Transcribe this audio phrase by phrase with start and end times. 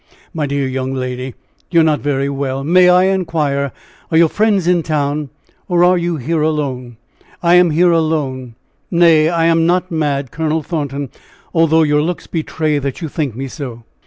[0.33, 1.35] "My dear young lady,
[1.69, 2.63] you are not very well.
[2.63, 3.71] May I inquire
[4.09, 5.29] are your friends in town,
[5.67, 6.97] or are you here alone?"
[7.43, 8.55] "I am here alone.
[8.89, 11.11] Nay, I am not mad, Colonel Thornton,
[11.53, 13.83] although your looks betray that you think me so."